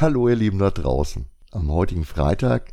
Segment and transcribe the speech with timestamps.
[0.00, 1.26] Hallo ihr Lieben da draußen.
[1.50, 2.72] Am heutigen Freitag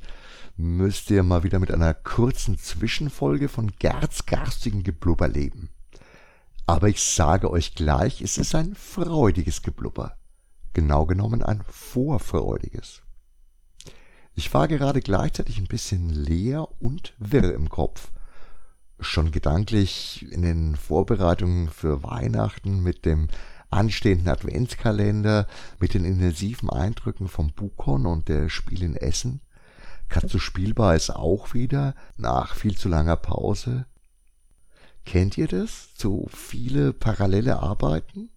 [0.56, 5.68] müsst ihr mal wieder mit einer kurzen Zwischenfolge von Gerds garstigen Geblubber leben.
[6.68, 10.16] Aber ich sage euch gleich, es ist ein freudiges Geblubber.
[10.72, 13.02] Genau genommen ein vorfreudiges.
[14.34, 18.10] Ich war gerade gleichzeitig ein bisschen leer und wirr im Kopf.
[19.02, 23.28] Schon gedanklich in den Vorbereitungen für Weihnachten mit dem
[23.70, 25.48] anstehenden Adventskalender,
[25.80, 29.42] mit den intensiven Eindrücken vom Bukon und der Spiel in Essen.
[30.10, 33.86] Katze spielbar ist auch wieder, nach viel zu langer Pause.
[35.06, 35.90] Kennt ihr das?
[35.98, 38.30] So viele parallele Arbeiten?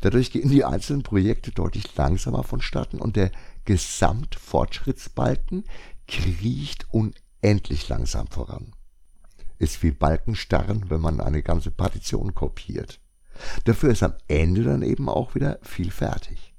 [0.00, 3.30] Dadurch gehen die einzelnen Projekte deutlich langsamer vonstatten und der
[3.66, 5.64] Gesamtfortschrittsbalken
[6.08, 8.72] kriecht unendlich langsam voran.
[9.58, 13.00] Ist wie Balkenstarren, wenn man eine ganze Partition kopiert.
[13.64, 16.54] Dafür ist am Ende dann eben auch wieder viel fertig.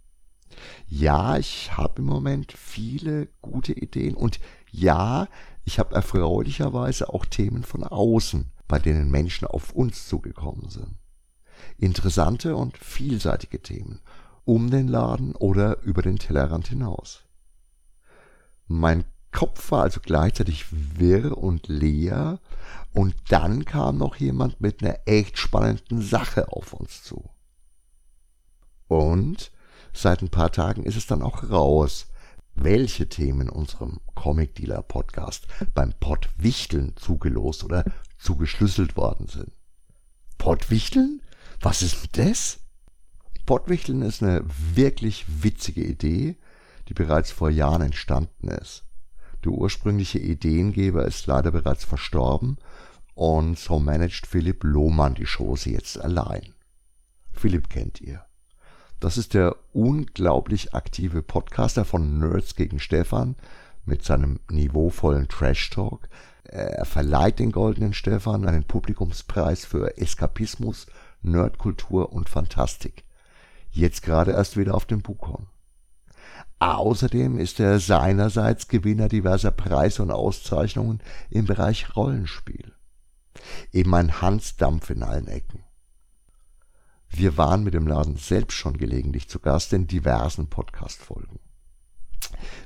[0.88, 4.40] Ja, ich habe im Moment viele gute Ideen und
[4.72, 5.28] ja,
[5.66, 10.96] ich habe erfreulicherweise auch Themen von außen, bei denen Menschen auf uns zugekommen sind.
[11.78, 14.02] Interessante und vielseitige Themen
[14.48, 17.26] um den Laden oder über den Tellerrand hinaus.
[18.68, 19.04] Mein
[19.38, 22.40] Kopf war also gleichzeitig wirr und leer
[22.92, 27.30] und dann kam noch jemand mit einer echt spannenden Sache auf uns zu.
[28.88, 29.52] Und
[29.94, 32.08] seit ein paar Tagen ist es dann auch raus,
[32.56, 37.86] welche Themen unserem Comic Dealer Podcast beim Pottwichteln zugelost oder
[38.18, 39.52] zugeschlüsselt worden sind.
[40.40, 41.22] Pottwichteln?
[41.62, 42.62] Was ist das?
[43.46, 44.44] Pottwichteln ist eine
[44.74, 46.38] wirklich witzige Idee,
[46.90, 48.84] die bereits vor Jahren entstanden ist.
[49.44, 52.58] Der ursprüngliche Ideengeber ist leider bereits verstorben
[53.14, 56.54] und so managt Philipp Lohmann die Chose jetzt allein.
[57.34, 58.26] Philipp kennt ihr.
[59.00, 63.36] Das ist der unglaublich aktive Podcaster von Nerds gegen Stefan
[63.86, 66.10] mit seinem niveauvollen Trash Talk.
[66.44, 70.88] Er verleiht den Goldenen Stefan einen Publikumspreis für Eskapismus,
[71.22, 73.04] Nerdkultur und Fantastik.
[73.72, 75.48] Jetzt gerade erst wieder auf dem Bukon.
[76.60, 82.74] Außerdem ist er seinerseits Gewinner diverser Preise und Auszeichnungen im Bereich Rollenspiel
[83.72, 85.64] eben ein Hansdampf in allen Ecken.
[87.10, 91.40] Wir waren mit dem Laden selbst schon gelegentlich zu Gast in diversen Podcast-Folgen.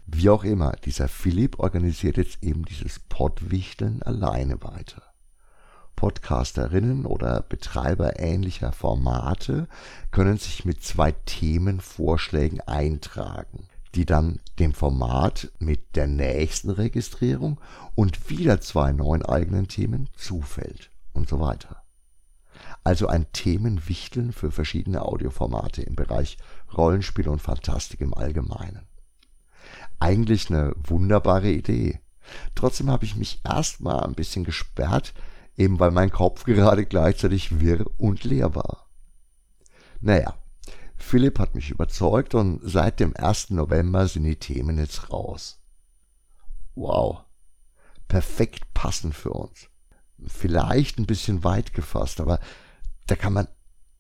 [0.08, 5.03] Wie auch immer, dieser Philipp organisiert jetzt eben dieses Pottwichteln alleine weiter.
[5.96, 9.68] Podcasterinnen oder Betreiber ähnlicher Formate
[10.09, 17.59] können sich mit zwei Themenvorschlägen eintragen die dann dem Format mit der nächsten Registrierung
[17.96, 21.84] und wieder zwei neuen eigenen Themen zufällt und so weiter.
[22.84, 26.38] Also ein Themenwichteln für verschiedene Audioformate im Bereich
[26.75, 28.88] Rollenspiel und Fantastik im Allgemeinen.
[30.00, 32.00] Eigentlich eine wunderbare Idee.
[32.56, 35.13] Trotzdem habe ich mich erstmal ein bisschen gesperrt,
[35.58, 38.88] eben weil mein Kopf gerade gleichzeitig wirr und leer war.
[40.00, 40.34] Naja,
[41.01, 43.50] Philipp hat mich überzeugt und seit dem 1.
[43.51, 45.59] November sind die Themen jetzt raus.
[46.75, 47.25] Wow.
[48.07, 49.67] Perfekt passend für uns.
[50.28, 52.40] Vielleicht ein bisschen weit gefasst, aber
[53.07, 53.47] da kann man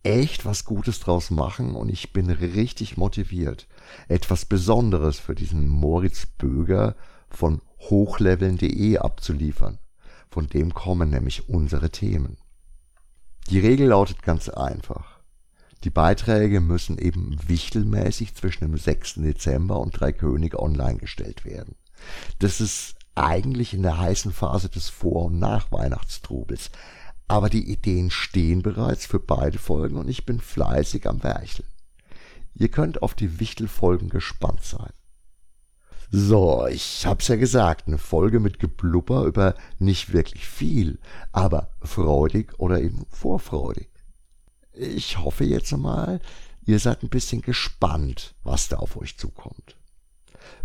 [0.03, 3.67] echt was Gutes draus machen und ich bin richtig motiviert,
[4.07, 6.95] etwas Besonderes für diesen Moritz Böger
[7.29, 9.79] von hochleveln.de abzuliefern.
[10.29, 12.37] Von dem kommen nämlich unsere Themen.
[13.49, 15.20] Die Regel lautet ganz einfach.
[15.83, 19.15] Die Beiträge müssen eben wichtelmäßig zwischen dem 6.
[19.15, 21.75] Dezember und Dreikönig online gestellt werden.
[22.39, 26.69] Das ist eigentlich in der heißen Phase des Vor- und Nachweihnachtstrubels.
[27.27, 31.67] Aber die Ideen stehen bereits für beide Folgen und ich bin fleißig am Wercheln.
[32.53, 34.91] Ihr könnt auf die Wichtelfolgen gespannt sein.
[36.13, 40.99] So, ich hab's ja gesagt, eine Folge mit Geblubber über nicht wirklich viel,
[41.31, 43.90] aber freudig oder eben vorfreudig.
[44.81, 46.19] Ich hoffe jetzt mal,
[46.65, 49.77] ihr seid ein bisschen gespannt, was da auf euch zukommt.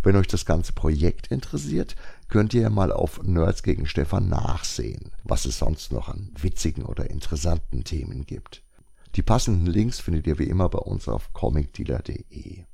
[0.02, 1.96] Wenn euch das ganze Projekt interessiert,
[2.28, 7.10] könnt ihr mal auf Nerds gegen Stefan nachsehen, was es sonst noch an witzigen oder
[7.10, 8.62] interessanten Themen gibt.
[9.16, 12.64] Die passenden Links findet ihr wie immer bei uns auf comicdealer.de.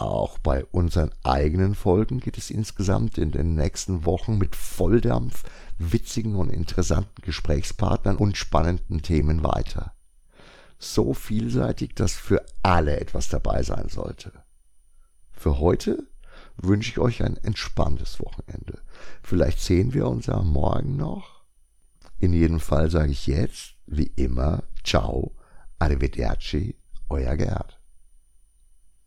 [0.00, 5.42] Auch bei unseren eigenen Folgen geht es insgesamt in den nächsten Wochen mit Volldampf,
[5.76, 9.92] witzigen und interessanten Gesprächspartnern und spannenden Themen weiter.
[10.78, 14.32] So vielseitig, dass für alle etwas dabei sein sollte.
[15.32, 16.08] Für heute
[16.56, 18.80] wünsche ich euch ein entspanntes Wochenende.
[19.22, 21.42] Vielleicht sehen wir uns ja morgen noch.
[22.18, 25.36] In jedem Fall sage ich jetzt, wie immer, ciao,
[25.78, 26.74] arrivederci,
[27.10, 27.79] euer Gerd.